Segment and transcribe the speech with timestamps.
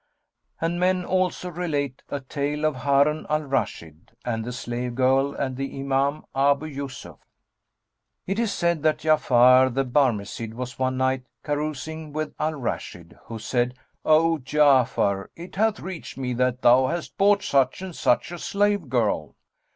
[0.01, 5.35] [FN#215] And men also relate a TALE OF HARUN AL RASHID AND THE SLAVE GIRL
[5.35, 7.19] AND THE IMAM ABU YUSUF.
[8.25, 13.37] It is said that Ja'afar the Barmecide was one night carousing with Al Rashid, who
[13.37, 18.39] said, "O Ja'afar, it hath reached me that thou hast bought such and such a
[18.39, 19.35] slave girl.